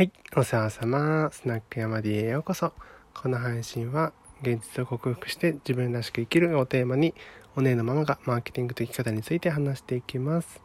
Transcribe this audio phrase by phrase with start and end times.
[0.00, 1.30] はい、お世話様。
[1.30, 2.72] スナック山 D へようこそ。
[3.12, 7.14] この配信は、現実を克服して自分らしく生きるをテーマに、
[7.54, 10.62] お姉のママがマーケティングと生き方について話していきます。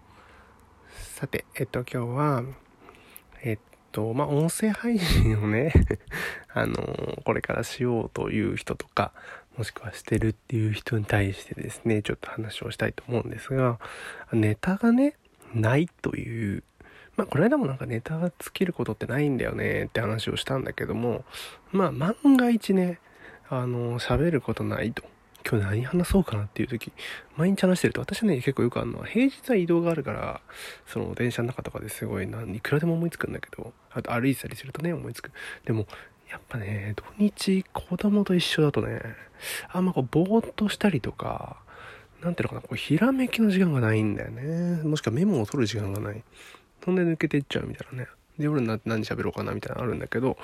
[1.17, 2.43] さて、えっと、今日は、
[3.43, 3.59] えっ
[3.91, 5.73] と、まあ、音声配信をね、
[6.53, 9.11] あの、これからしようという人とか、
[9.57, 13.81] もしくはしてるっていう人に対してですね、ちょっと話をしたいと思うんですが、
[14.31, 15.17] ネタがね、
[15.53, 16.63] ないという
[17.17, 21.23] まあ、この間もなんかネタが尽きることってないんだよねって話をしたんだけども、
[21.71, 22.99] まあ、万が一ね、
[23.49, 25.03] あの、喋ることないと。
[25.47, 26.91] 今日何話そうかなっていう時、
[27.37, 30.41] 毎日話してると、私ね、結構よくあるのは、平日は移動があるから、
[30.87, 35.31] その電車の中とかですごい何、いくらでも思いつくんだけど、あと歩いてたりするとね、思いつく。
[35.65, 35.85] でも、
[36.31, 38.99] やっぱね、土日子供と一緒だとね、
[39.71, 41.57] あんまこう、ぼーっとしたりとか、
[42.23, 44.81] なんていうのかな、こう、ひらめきの時間がないんだよね。
[44.81, 46.23] もしくはメモを取る時間がない。
[46.83, 48.07] そんで抜けていっちゃうみたいなね。
[48.37, 50.37] で、夜になって何喋ろうかなみたいなのあるんだけど、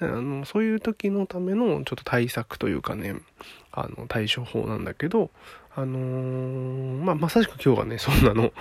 [0.00, 3.16] あの、そういう時のためのちょっと対策というかね、
[3.72, 5.30] あの、対処法なんだけど、
[5.74, 8.52] あのー、まあ、まさしく今日がね、そんなの。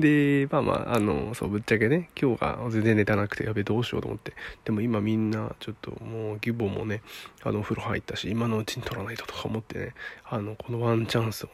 [0.00, 4.32] で、まあまあ、あの、そう、ぶっちゃけね、今日が全然ネタなくて、やべ、どうしようと思って。
[4.64, 7.02] でも今みんな、ちょっともう、義母もね、
[7.44, 9.94] あの、お風呂入ったし、今のうちに取らないととか思ってね、
[10.24, 11.50] あの、このワンチャンスを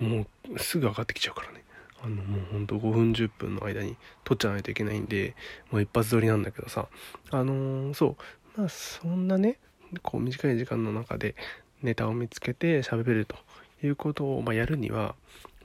[0.00, 1.62] ね、もう、すぐ上がってきちゃうからね。
[2.04, 5.34] あのもうほんと5分10分の間に撮っちゃわないといけないんで
[5.70, 6.88] もう一発撮りなんだけどさ。
[7.30, 8.16] あのー、そ
[8.56, 8.60] う。
[8.60, 9.58] まあそんなね
[10.02, 11.36] こう短い時間の中で
[11.82, 13.36] ネタを見つけて喋れると
[13.82, 15.14] いうことを、まあ、やるには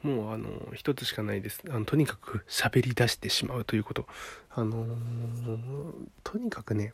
[0.04, 1.64] もうあの一つしかないです。
[1.70, 4.06] あのとにかく喋り出してしまうということ。
[4.52, 5.94] あのー、
[6.24, 6.94] とにかくね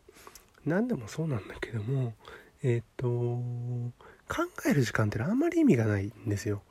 [0.66, 2.14] 何でもそうなんだけども
[2.64, 3.92] えっ、と考
[4.66, 6.62] える時間ってあんまり意味がないんですよ。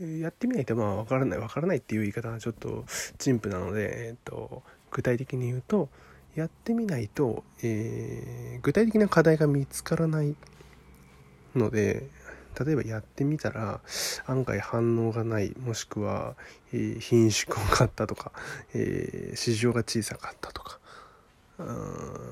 [0.00, 2.84] やってみないとまあ分からない分からないっていう言い方はちょっと
[3.18, 5.88] 陳腐なので、えっと、具体的に言うと
[6.34, 10.34] やってみないと、えー、具体的な課題が見つからない
[11.54, 12.08] ので
[12.58, 13.80] 例えばやってみたら
[14.26, 16.34] 案外反応がないもしくは、
[16.72, 18.32] えー、品種がかったとか、
[18.74, 20.78] えー、市場が小さかったとか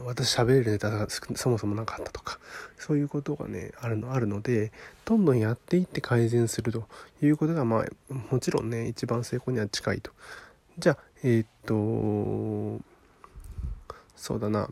[0.05, 2.41] 私喋れるネタがそもそもなかったとか
[2.77, 4.73] そういうことがねあるのあるので
[5.05, 6.89] どんどんやっていって改善すると
[7.23, 10.11] いうことがまあもちろんね一番成功には近いと。
[10.79, 11.47] じゃあえー、っ
[12.79, 12.83] と
[14.17, 14.69] そうだな。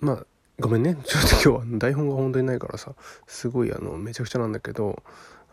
[0.00, 0.26] まあ
[0.58, 0.96] ごめんね。
[1.06, 2.94] ちょっと今日は台本が本当にないからさ
[3.28, 5.04] すごいあのめちゃくちゃなんだけど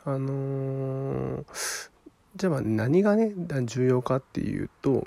[0.04, 1.90] あのー、
[2.38, 3.34] じゃあ何がね
[3.66, 5.06] 重要かっていうと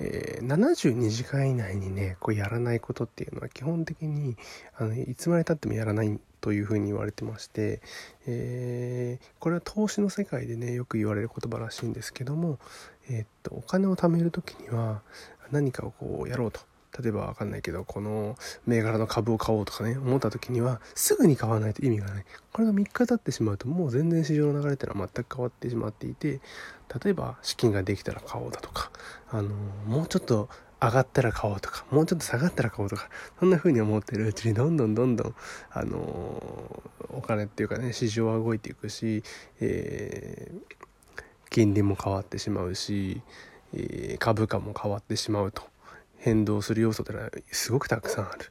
[0.00, 4.36] えー、72時間以内にねこうやらないことっていうのは基本的に
[4.76, 7.80] あのいつまでたってもやらないというふうに言われてまして、
[8.26, 12.58] えー、これは投資の世界でねよく言われる言葉らしいんですけども、
[13.08, 15.00] えー、っとお金を貯める時には
[15.50, 16.60] 何かをこうやろうと。
[17.02, 18.36] 例えば分かんないけどこの
[18.66, 26.40] 銘柄の株を買おうとかね思った時にはすぐに買わないと意味がないこれが3日経ってしまうともう全然市場の流れっていうのは全く変わってしまっていて
[27.02, 28.90] 例えば資金ができたら買おうだとか
[29.30, 29.48] あの
[29.86, 30.48] もうちょっと
[30.80, 33.08] 上がったら買おうとかもうちょっと下がったら買おうとか
[33.40, 35.34] そんな風に思ってるうちにどんどんどんどん
[35.70, 39.22] あのお金っていうかね市場は動いていくし、
[39.60, 40.76] えー、
[41.50, 43.22] 金利も変わってしまうし、
[43.74, 45.62] えー、株価も変わってしまうと。
[46.26, 48.50] 変動する要素ってのはすごくたくさんある。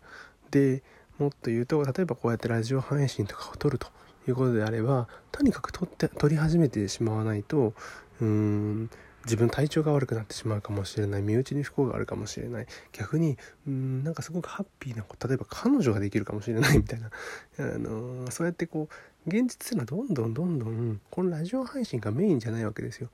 [0.50, 0.82] で
[1.20, 3.88] もっと言うと例えばこうやってラジオ配信とかを撮ると
[4.30, 7.74] いうことであればとにかく撮って撮り始めてしまわないと
[8.22, 8.90] うーん
[9.26, 12.68] 自分体調が悪くなってしまうかもしれない身内に不幸があるかもしれない。
[12.94, 13.38] 逆に
[13.68, 17.10] うんなんかすごくハッピーな例えば彼女ができるかもしれないみたいな、
[17.60, 23.10] あのー、そうやってこう現実っていうのはどんどんどんどんこのラジオ配信がメインじゃないわけですよ。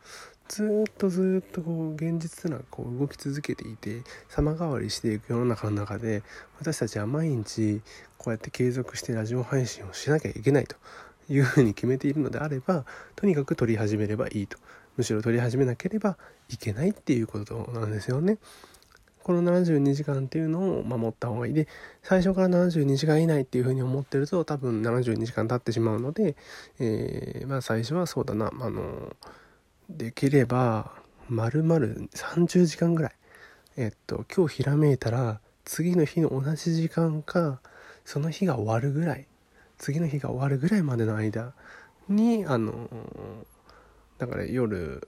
[0.50, 6.24] ずっとずっとこう現実というのはこう動き続けていて様変わりしていく世の中の中で
[6.60, 7.82] 私たちは毎日
[8.18, 10.76] こうやって継続してラジオ配信をしなきゃいけないと
[11.30, 12.84] いうふうに決めているのであれば
[13.16, 14.58] とにかく撮り始めればいいと。
[15.02, 16.16] むしろ撮り始めなければ
[16.48, 18.38] いけないっていうことなんですよね。
[19.24, 21.54] この72時間っていうのを守った方がいい。
[21.56, 21.68] で
[22.04, 26.36] 最初から72時間以内っていうふうに思ってると多分72時間経ってしまうので、
[26.78, 28.52] えー、まあ最初はそうだな。
[28.60, 29.16] あの
[29.90, 30.92] できれば
[31.28, 33.12] 丸々30時間ぐらい。
[33.78, 37.60] えっと今日ひらめいたら次の日の同じ時間か
[38.06, 39.28] その日が終わるぐらい。
[39.80, 41.56] 次の日が終わるぐらいまでの間
[42.08, 42.88] にあの
[44.22, 45.08] だから夜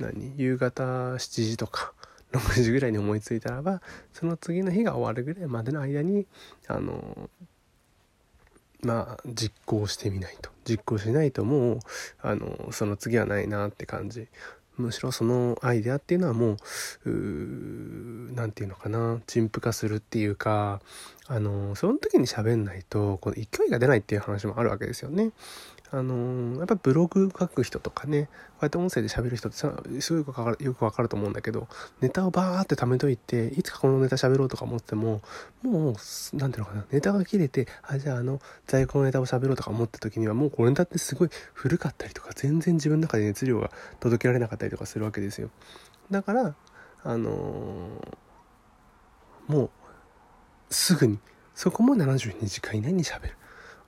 [0.00, 0.82] 何夕方
[1.14, 1.92] 7時とか
[2.34, 3.80] 6時ぐらいに思いついたらば
[4.12, 6.26] その次の日が終わるぐらいまでの間に
[6.66, 7.30] あの
[8.82, 11.78] まあ実行してみないと実行しないともう
[12.22, 14.26] あのその次はないなって感じ
[14.78, 16.56] むしろそのアイデアっていうのはも
[17.04, 20.80] う何て言うのかな陳腐化するっていうか
[21.28, 25.30] あのその時に喋んないとこの勢いが出ないっていう話もあるわけですよね。
[25.92, 28.30] あのやっぱブログ書く人とかねこ
[28.62, 31.66] うやって音声で喋る人ってすごくよくわかると思うんだけど
[32.00, 35.20] ネタをバーって貯めといていつかこのネタ喋ろうとか思っても
[35.62, 35.94] もう
[36.34, 45.50] 何ていうのかなネタが切れてあじゃああの在庫のネタを喋ろうとか思った時にはもうこれネタってすごい古かったりとか全然自分の中で熱量が届けられなかったりとかするわけですよ。
[46.10, 46.54] だから
[47.02, 49.70] あのー、もう
[50.70, 51.18] すぐに
[51.54, 53.36] そこも72時間以内にしゃべる。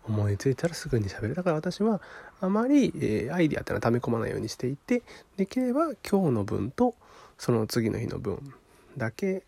[0.08, 2.00] 思いついたらすぐにしゃべるだから私は
[2.40, 5.02] あまり、えー、アイディアってのは溜め込まないようにしていて
[5.37, 6.94] できれば今日の分と
[7.38, 8.52] その次の日の分
[8.96, 9.43] だけ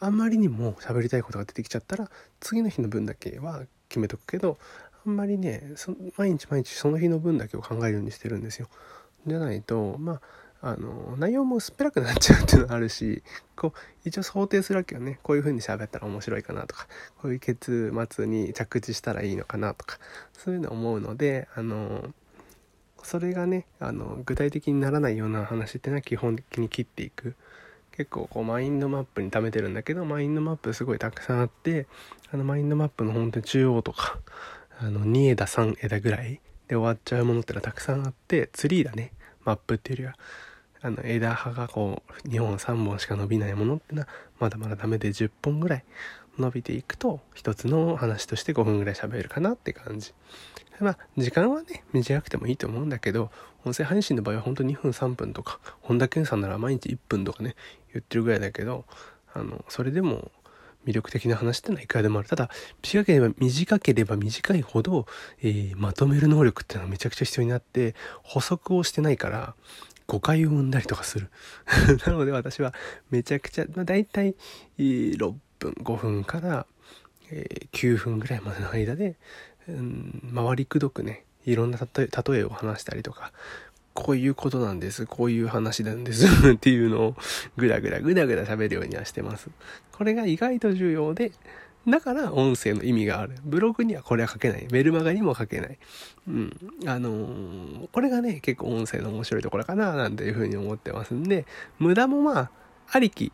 [0.00, 2.10] あんまりにも喋りたいことが出てきちゃったら
[2.40, 4.58] 次の日の分だけは決めとくけど
[5.06, 5.72] あんまりね
[6.16, 8.68] 毎日毎日その日の分だけを考えるようにしてるんですよ。
[9.26, 10.20] じゃないとまあ
[10.60, 13.22] あの内容も薄っぺらくなっちゃうっていうのがあるし
[13.54, 15.20] こう一応想定するわけよね。
[15.22, 16.88] こういう風に喋ったら面白いかなとか
[17.20, 19.98] こういう結末に着地したらいいのかなとか
[20.32, 22.12] そういうの思うのであの
[23.02, 27.34] それがねあの具体的にならないような話っていうのは基本的に切っていく。
[27.92, 31.88] 結構こうマインドマップに貯めてるんだけどマインドマップすごいたくさんあって
[32.30, 34.20] あのマインドマップの本当に中央とか
[34.80, 39.10] あの2枝3枝ぐらいで終わっちゃうものってのはたくさんあってツリーだね。
[39.48, 40.12] マップっていうよ
[40.82, 44.08] りはあの枝葉がこう2本3本しか伸びないものってのは
[44.38, 45.84] まだまだダメで10本ぐらい
[46.38, 50.12] 伸びていくと一つの話として5分ぐらい喋るかなって感じ。
[50.80, 53.30] まあ時間はね短くてもいいと思うんだけど
[53.64, 57.56] 音声配信の場合はほんと2分3分とか本田健さんなら毎日1分とかね
[57.92, 58.84] 言ってるぐらいだけど
[59.34, 60.30] あのそれでも
[60.86, 62.28] 魅力的な話ってのはいくらでもある。
[62.28, 62.50] ただ
[62.82, 65.06] 短ければ短ければ短いほど、
[65.42, 69.54] えー、まとめる能力っていうのはめちゃくちゃ必要になって補足をしてないから
[70.06, 71.30] 誤解を生んだりとかする。
[72.06, 72.72] なので私は
[73.10, 74.34] めちゃくちゃ、まあ、大体
[74.78, 76.66] 6分5分から、
[77.30, 79.16] えー、9分ぐらいまでの間で、
[79.68, 82.08] うん、回りくどくねいろんな例
[82.38, 83.32] えを話したりとか
[83.98, 85.06] こういうことなんです。
[85.06, 86.26] こういう話なんです。
[86.54, 87.16] っていうのを
[87.56, 89.50] ぐだぐだぐだぐだ喋るようにはしてます。
[89.90, 91.32] これが意外と重要で、
[91.88, 93.34] だから音声の意味がある。
[93.42, 94.68] ブログにはこれは書けない。
[94.70, 95.78] メルマガにも書けない。
[96.28, 96.56] うん。
[96.86, 101.44] あのー、これがね、結構音声の面白いところかな、なんていうふうに思ってますんで、
[101.80, 102.50] 無駄もまあ、
[102.92, 103.32] ありき、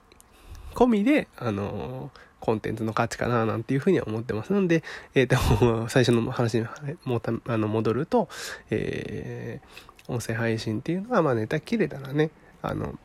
[0.75, 4.83] 込みで、あのー、コンテンツの価値かな、なんていうふうには思ってますので、
[5.15, 6.67] えっ、ー、と、最初の話に
[7.05, 8.29] もあの戻ると、
[8.71, 12.31] えー、音声配信っていうのは、まあネタ切れたらね、
[12.63, 12.99] あの、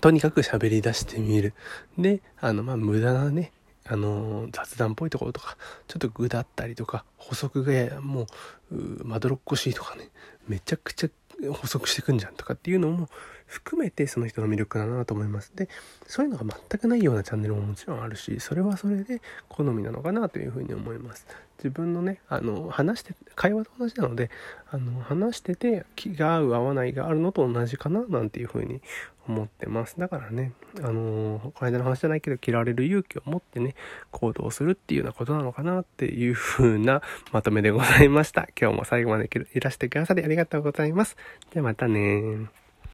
[0.00, 1.54] とにかく喋り出してみる。
[1.98, 3.52] で、あの、まあ無駄なね、
[3.90, 5.56] あの雑談っぽいところとか
[5.88, 8.26] ちょっと具だったりとか補足がも
[8.70, 10.10] うまどろっこしいとかね
[10.46, 11.08] めちゃくちゃ
[11.52, 13.08] 補足してくんじゃんとかっていうのも
[13.46, 15.68] 含めてその人の魅力だなと思いますで
[16.06, 21.26] そういうのが全くないようなチャンネルももちろんあるしそれはそれで好みなのかなというふうに思います
[21.62, 24.30] 自分のねあの話して会話と同じなので
[24.70, 28.80] あの話してて気が合う合わないがあるのと同じかななんていうふうに
[29.28, 29.98] 思ってます。
[29.98, 33.74] だからねあのこの間の話じゃないけど嫌われる勇気を持ってね
[34.10, 38.48] 行動するっていうようなことなのかなっていう風な まとめでございました。
[38.60, 41.16] 今日も最後までいらしてくださりありがとうございます。
[41.52, 42.48] じゃあまたね